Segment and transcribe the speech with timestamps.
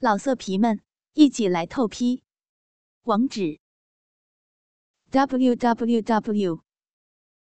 [0.00, 0.80] 老色皮们，
[1.14, 2.22] 一起来透批！
[3.02, 3.58] 网址
[5.10, 6.62] ：w w w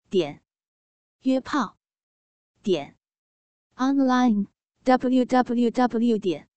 [0.09, 0.43] 点
[1.21, 1.77] 约炮
[2.63, 2.97] 点
[3.75, 4.47] online
[4.85, 6.49] w w w 点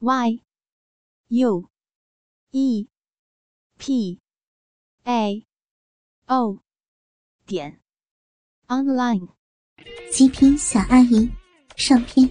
[0.00, 0.42] y
[1.28, 1.70] u
[2.50, 2.88] e
[3.78, 4.20] p
[5.04, 5.46] a
[6.26, 6.64] o
[7.46, 7.80] 点
[8.66, 9.28] online。
[10.10, 11.30] 极品小阿姨
[11.76, 12.28] 上篇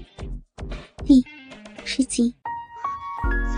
[1.06, 1.26] 第
[1.86, 2.41] 十集。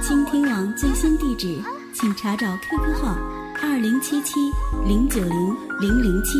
[0.05, 3.15] 倾听网最新地址，请查找 QQ 号
[3.61, 4.33] 二零七七
[4.85, 6.39] 零九零零零七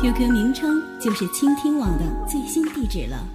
[0.00, 3.28] ，QQ 名称就是倾听网的最新地址了。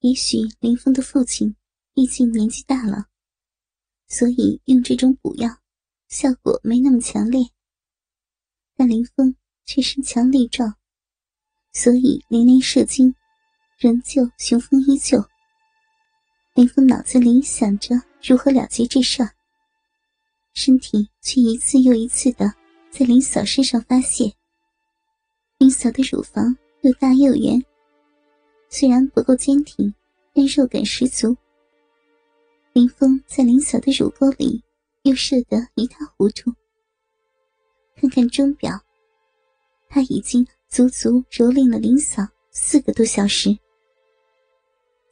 [0.00, 1.54] 也许林峰的父亲
[1.94, 3.04] 毕竟年纪大了，
[4.08, 5.48] 所以用这种补药
[6.08, 7.46] 效果没那么强烈。
[8.76, 10.74] 但林峰却身强力壮。
[11.72, 13.14] 所以连连射精，
[13.78, 15.24] 仍旧雄风依旧。
[16.54, 19.30] 林峰脑子里想着如何了结这事儿，
[20.52, 22.54] 身体却一次又一次的
[22.90, 24.32] 在林嫂身上发泄。
[25.58, 27.60] 林嫂的乳房又大又圆，
[28.68, 29.92] 虽然不够坚挺，
[30.32, 31.36] 但肉感十足。
[32.72, 34.62] 林峰在林嫂的乳沟里
[35.02, 36.52] 又射得一塌糊涂。
[37.96, 38.80] 看看钟表，
[39.88, 40.46] 他已经。
[40.66, 43.56] 足足蹂躏了林嫂四个多小时，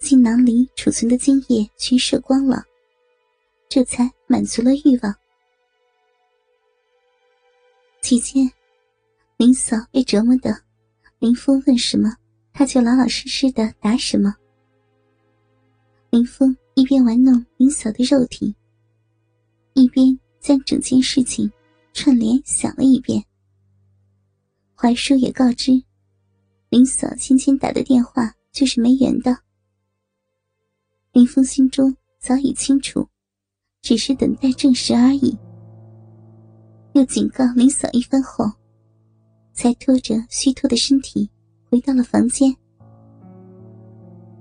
[0.02, 2.64] 精囊里储存的精液全射光了，
[3.68, 5.14] 这才满足了欲望。
[8.00, 8.50] 期间，
[9.36, 10.60] 林嫂被折磨的，
[11.20, 12.16] 林峰问什么，
[12.52, 14.34] 他就老老实实的答什么。
[16.10, 18.52] 林峰一边玩弄林嫂的肉体，
[19.74, 21.50] 一边将整件事情
[21.94, 23.24] 串联想了一遍。
[24.74, 25.80] 怀叔也告知，
[26.70, 29.38] 林嫂轻轻打的电话就是没缘的。
[31.12, 33.06] 林峰心中早已清楚，
[33.82, 35.36] 只是等待证实而已。
[36.94, 38.50] 又警告林嫂一番后，
[39.52, 41.30] 才拖着虚脱的身体
[41.70, 42.54] 回到了房间。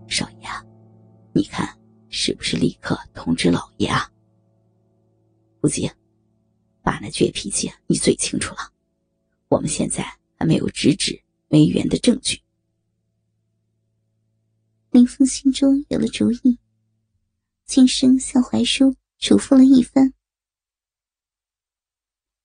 [0.07, 0.47] 少爷，
[1.33, 1.77] 你看
[2.09, 4.09] 是不是立刻通知老爷啊？
[5.59, 5.89] 不急，
[6.81, 8.71] 爸那倔脾气你最清楚了。
[9.49, 10.05] 我们现在。
[10.41, 12.41] 还没有直指梅园的证据。
[14.91, 16.59] 林峰心中有了主意，
[17.65, 20.13] 轻声向怀叔嘱咐了一番。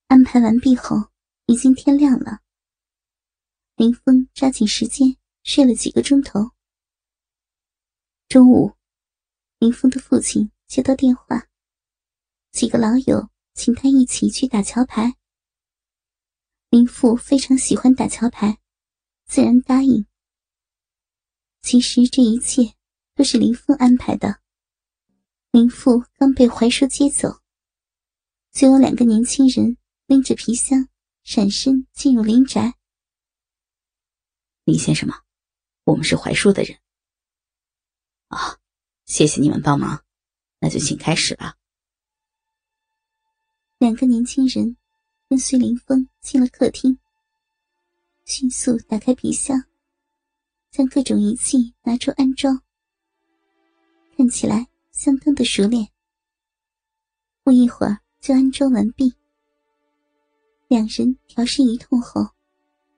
[0.06, 1.10] 安排完毕后，
[1.46, 2.42] 已经天亮了。
[3.74, 6.52] 林峰抓紧时间睡了几个钟头。
[8.28, 8.76] 中午，
[9.58, 11.48] 林峰的父亲接到电话，
[12.52, 15.16] 几个老友请他一起去打桥牌。
[16.70, 18.60] 林父非常喜欢打桥牌，
[19.24, 20.06] 自然答应。
[21.66, 22.77] 其实这一切
[23.16, 24.38] 都是林父安排的。
[25.50, 27.41] 林父刚被怀叔接走，
[28.53, 30.88] 就有两个年轻人拎着皮箱
[31.25, 32.75] 闪身进入林宅。
[34.62, 35.22] 林先生吗？
[35.82, 36.78] 我们是槐叔的人。
[38.28, 38.60] 啊，
[39.04, 40.04] 谢谢你们帮忙，
[40.60, 41.56] 那就请开始吧。
[43.78, 44.77] 两个年轻人。
[45.28, 47.00] 跟随林峰进了客厅，
[48.25, 49.65] 迅速打开皮箱，
[50.76, 52.60] 将各种仪器拿出安装，
[54.14, 55.88] 看起来相当的熟练。
[57.42, 59.15] 不一会儿就安装完毕。
[60.69, 62.28] 两人调试一通后，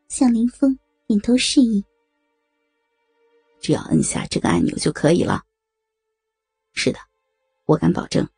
[0.09, 1.85] 向林峰点头示意
[3.63, 5.45] ：“只要摁下这个按钮就可以了。
[6.75, 6.99] ”“是的，
[7.67, 8.29] 我敢保证，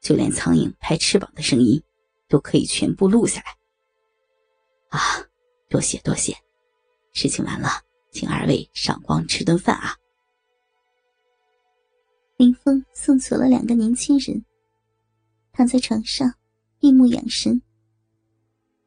[0.00, 1.82] 就连苍蝇拍翅膀的声音。”
[2.28, 3.56] 都可以全部录下来。
[4.90, 5.00] 啊，
[5.68, 6.32] 多谢多谢！
[7.12, 7.68] 事情完了，
[8.12, 9.96] 请二位赏光吃顿饭啊。
[12.36, 14.44] 林峰送走了两个年轻人，
[15.50, 16.32] 躺在床上
[16.78, 17.60] 闭目养神。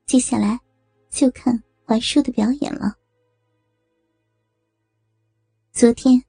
[0.05, 0.59] 接下来
[1.09, 2.95] 就看怀叔的表演了。
[5.73, 6.23] 昨天，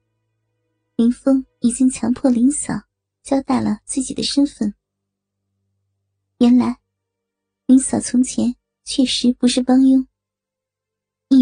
[0.95, 2.73] 林峰已经强迫林嫂
[3.23, 4.73] 交代了自己的身份。
[6.39, 6.77] 原来。
[7.69, 8.55] 林嫂从前
[8.85, 10.07] 确实不是帮佣，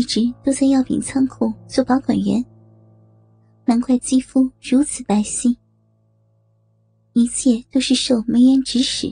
[0.05, 2.45] 一直都在药品仓库做保管员，
[3.65, 5.57] 难怪肌肤如此白皙。
[7.13, 9.11] 一切都是受梅园指使。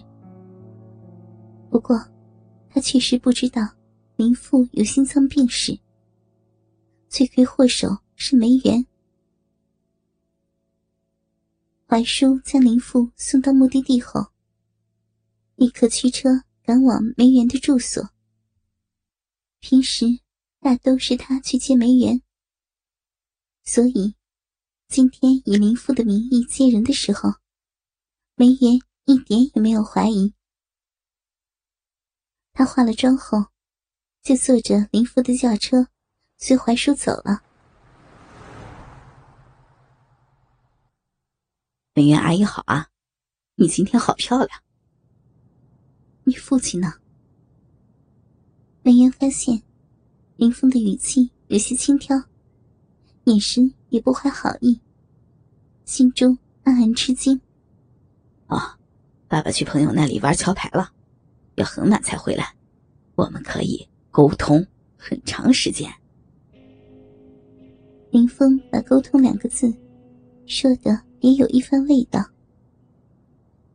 [1.71, 1.99] 不过，
[2.69, 3.67] 他确实不知道
[4.17, 5.75] 林父有心脏病史，
[7.09, 8.85] 罪魁祸首是梅园。
[11.87, 14.27] 怀叔将林父送到目的地后，
[15.55, 16.29] 立刻驱车。
[16.65, 18.01] 赶往梅园的住所。
[19.59, 20.05] 平时
[20.63, 22.21] 大都是他去接梅园，
[23.65, 24.15] 所以
[24.87, 27.33] 今天以林父的名义接人的时候，
[28.35, 30.33] 梅园一点也没有怀疑。
[32.53, 33.47] 他化了妆后，
[34.21, 35.89] 就坐着林父的轿车，
[36.37, 37.43] 随槐叔走了。
[41.93, 42.87] 梅园阿姨好啊，
[43.55, 44.63] 你今天好漂亮。
[46.23, 46.93] 你父亲呢？
[48.81, 49.61] 梅园发现
[50.35, 52.23] 林峰的语气有些轻佻，
[53.25, 54.79] 眼神也不怀好意，
[55.85, 57.39] 心中暗暗吃惊。
[58.47, 58.59] 哦，
[59.27, 60.91] 爸爸去朋友那里玩桥牌了。
[61.55, 62.55] 要很晚才回来，
[63.13, 64.65] 我们可以沟通
[64.97, 65.87] 很长时间。
[68.09, 69.71] 林峰把“沟通”两个字
[70.47, 72.19] 说的别有一番味道，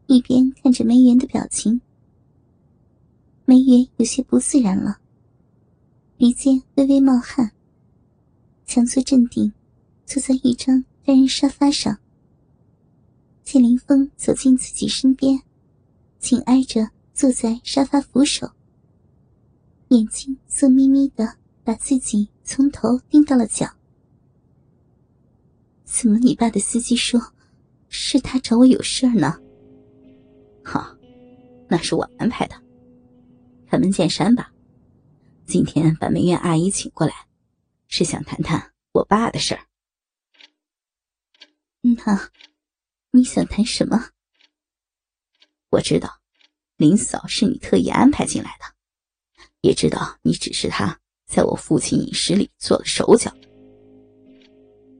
[0.06, 1.80] 一边看着梅园的表情，
[3.44, 4.98] 梅园有些不自然了，
[6.18, 7.52] 鼻尖微微冒汗，
[8.66, 9.52] 强作镇定，
[10.04, 11.96] 坐在一张单人沙发上。
[13.44, 15.40] 见林峰走进自己身边，
[16.18, 16.90] 紧挨着。
[17.14, 18.48] 坐在沙发扶手，
[19.88, 21.34] 眼睛色眯眯的，
[21.64, 23.68] 把自己从头盯到了脚。
[25.84, 27.20] 怎么，你爸的司机说，
[27.88, 29.36] 是他找我有事儿呢？
[30.62, 30.96] 好，
[31.68, 32.54] 那是我安排的。
[33.66, 34.52] 开门见山吧，
[35.48, 37.26] 今天把梅院阿姨请过来，
[37.86, 39.62] 是想谈谈我爸的事儿。
[41.80, 42.30] 那，
[43.12, 44.10] 你想谈什么？
[45.70, 46.20] 我知道。
[46.76, 48.66] 林嫂是你特意安排进来的，
[49.62, 53.34] 也知道你只是她在我父亲饮食里做了手脚。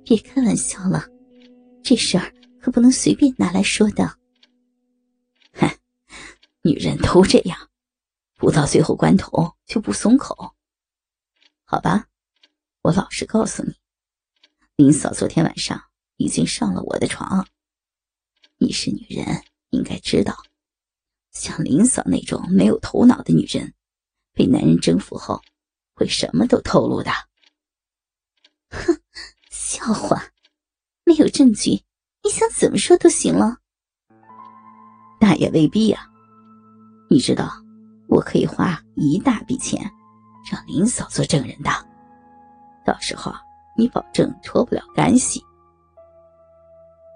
[0.02, 1.06] 别开玩笑了，
[1.84, 4.18] 这事儿可不能随便拿来说的。
[5.52, 5.68] 哼，
[6.62, 7.67] 女人都这样，
[8.38, 10.54] 不到最后关头就不松口。
[11.64, 12.06] 好吧，
[12.82, 13.74] 我老实告诉你，
[14.76, 15.82] 林嫂昨天晚上
[16.16, 17.48] 已经上了我的床。
[18.58, 20.36] 你是女人，应该知道。
[21.32, 23.74] 像林嫂那种没有头脑的女人，
[24.32, 25.42] 被男人征服后，
[25.94, 27.10] 会什么都透露的。
[28.70, 29.00] 哼，
[29.50, 30.30] 笑话，
[31.02, 31.82] 没有证据，
[32.22, 33.58] 你想怎么说都行了。
[35.20, 36.08] 那也未必呀。
[37.10, 37.64] 你知道，
[38.18, 39.80] 我可以花一大笔钱，
[40.50, 41.70] 让林嫂做证人的。
[42.84, 43.32] 到时候
[43.76, 45.40] 你保证脱不了干系。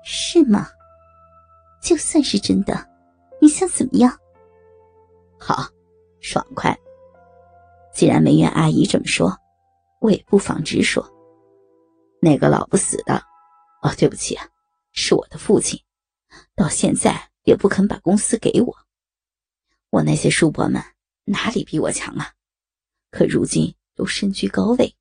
[0.04, 0.69] 是吗？
[1.82, 2.88] 就算是真的。
[3.40, 4.16] 你想怎么样？
[5.40, 5.66] 好，
[6.20, 6.72] 爽快。
[7.93, 9.37] 既然梅园阿姨这么说，
[10.00, 11.04] 我也不妨直说。
[12.20, 13.20] 那个老不死的，
[13.82, 14.46] 哦，对不起啊，
[14.93, 15.81] 是我的父亲，
[16.54, 18.72] 到现在也不肯把公司给我。
[19.93, 20.83] 我那些叔伯们
[21.27, 22.33] 哪里比我强啊？
[23.11, 24.97] 可如今都身居高位，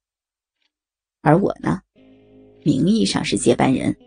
[1.21, 1.81] 而我呢，
[2.63, 3.97] 名义上是接班人，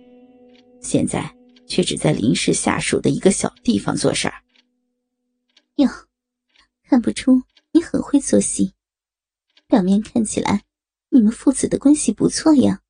[0.80, 1.34] 现在。
[1.66, 4.44] 却只在林氏下属的一个小地方做事儿。
[5.76, 5.88] 哟，
[6.82, 7.42] 看不出
[7.72, 8.74] 你很会做戏。
[9.66, 10.64] 表面看起来，
[11.08, 12.82] 你们父子的关系不错呀。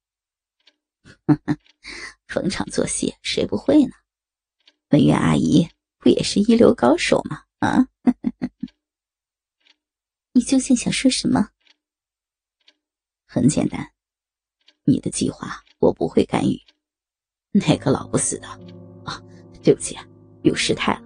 [2.26, 3.93] 逢场作戏，谁不会呢？
[4.90, 5.69] 文苑阿姨
[5.99, 7.44] 不也是一流高手吗？
[7.64, 7.88] 啊！
[10.32, 11.50] 你究竟想说什么？
[13.26, 13.93] 很简单，
[14.84, 16.61] 你的计划我不会干预。
[17.52, 18.46] 那个老不死的，
[19.05, 19.22] 啊，
[19.62, 19.96] 对不起，
[20.43, 21.02] 有失态了，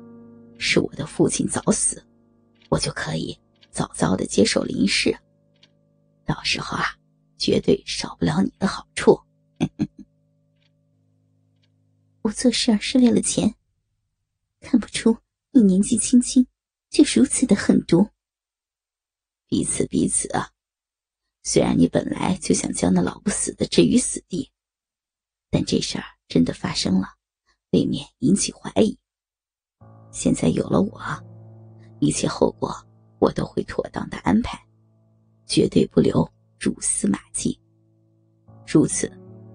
[0.58, 2.04] 是我的父亲早死，
[2.68, 3.38] 我就可以
[3.70, 5.16] 早早的接受林氏，
[6.24, 6.96] 到时候啊，
[7.36, 9.20] 绝对少不了你的好处。
[12.22, 13.54] 我做事儿是为了钱，
[14.60, 15.16] 看不出
[15.52, 16.46] 你年纪轻轻
[16.90, 18.08] 就如此的狠毒。
[19.46, 20.50] 彼此彼此啊，
[21.42, 24.50] 虽然你本来就想将那老不死的置于死地，
[25.50, 26.04] 但这事儿。
[26.28, 27.08] 真的发生了，
[27.70, 28.98] 未免引起怀疑。
[30.10, 31.00] 现在有了我，
[32.00, 32.70] 一切后果
[33.18, 34.62] 我都会妥当的安排，
[35.46, 37.58] 绝对不留蛛丝马迹。
[38.66, 39.10] 如此，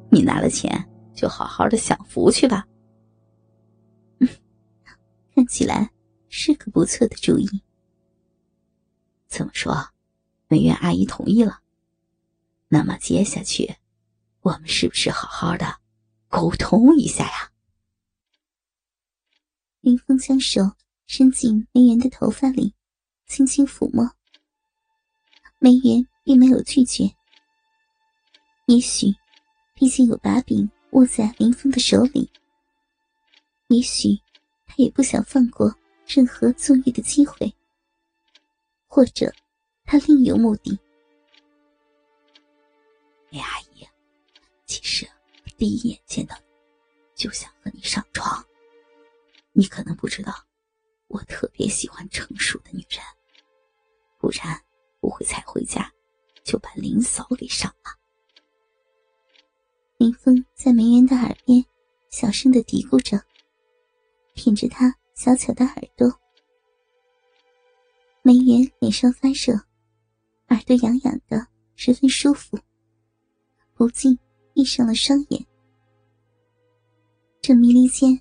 [0.09, 0.83] 你拿了钱
[1.13, 2.65] 就好好的享福去吧。
[5.35, 5.91] 看起来
[6.29, 7.47] 是个不错的主意。
[9.27, 9.89] 怎么说？
[10.47, 11.61] 梅园阿姨同意了。
[12.67, 13.75] 那么接下去，
[14.41, 15.77] 我们是不是好好的？
[16.27, 17.51] 沟通一下呀！
[19.81, 20.61] 林峰将手
[21.05, 22.73] 伸进梅园的头发里，
[23.27, 24.11] 轻轻抚摸。
[25.59, 27.03] 梅园并没有拒绝。
[28.67, 29.13] 也许，
[29.73, 32.29] 毕竟有把柄握在林峰的手里；
[33.67, 34.19] 也许，
[34.75, 35.71] 他也不想放过
[36.07, 37.47] 任何纵欲的机会；
[38.87, 39.31] 或者，
[39.83, 40.79] 他另有目的。
[43.29, 43.87] 梅阿姨，
[44.65, 45.07] 其实
[45.45, 45.49] 我……
[45.59, 46.43] 第一眼见到你，
[47.13, 48.43] 就想和你上床。
[49.51, 50.33] 你可能不知道，
[51.07, 52.99] 我特别喜欢成熟的女人，
[54.17, 54.59] 不然
[54.99, 55.93] 不会才回家
[56.43, 57.91] 就把林嫂给上了。
[59.97, 61.63] 林峰在梅园的耳边
[62.09, 63.23] 小声的嘀咕着，
[64.33, 66.11] 舔着他小巧的耳朵。
[68.21, 69.53] 梅园脸上发热，
[70.49, 72.57] 耳朵痒痒的，十分舒服，
[73.73, 74.17] 不禁
[74.53, 75.45] 闭上了双眼。
[77.41, 78.19] 正迷离间。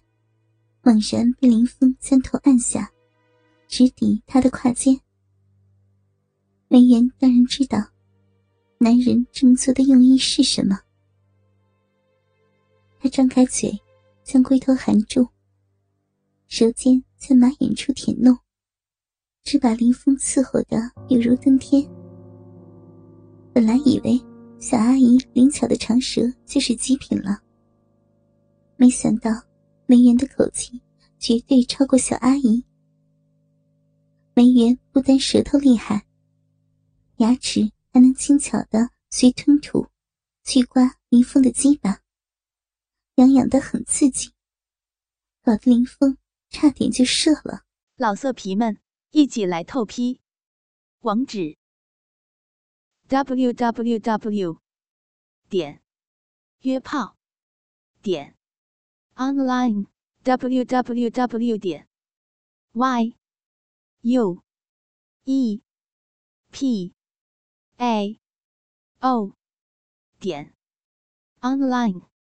[0.84, 2.92] 猛然被林峰将头按下，
[3.68, 5.00] 直抵他的胯间。
[6.66, 7.78] 梅园当然知道，
[8.78, 10.76] 男人这么做的用意是什么。
[12.98, 13.80] 他张开嘴，
[14.24, 15.28] 将龟头含住，
[16.54, 18.38] 舌尖在马眼处舔弄，
[19.42, 20.76] 只把林峰伺候的
[21.08, 21.82] 犹如登天。
[23.54, 24.22] 本来以为
[24.60, 27.40] 小阿姨灵巧的长舌就是极品了，
[28.76, 29.30] 没想到。
[29.86, 30.78] 梅园的口气
[31.18, 32.62] 绝对超过小阿姨。
[34.34, 36.06] 梅园不单舌头厉害，
[37.16, 39.86] 牙齿还能轻巧的随吞吐
[40.44, 42.00] 去刮林峰的鸡巴，
[43.14, 44.30] 痒痒的很刺激，
[45.42, 46.16] 搞得林峰
[46.52, 47.64] 差点就射了。
[47.96, 48.78] 老色皮们，
[49.10, 50.20] 一起来透批，
[51.00, 51.56] 网址
[53.08, 54.60] ：w w w.
[55.48, 55.82] 点
[56.60, 57.16] 约炮
[58.02, 58.36] 点。
[59.14, 59.86] online
[60.24, 61.86] www 点
[62.72, 63.16] y
[64.00, 64.42] u
[65.24, 65.62] e
[66.50, 66.94] p
[67.76, 68.20] a
[69.00, 69.36] o
[70.18, 70.54] 点
[71.40, 72.11] online。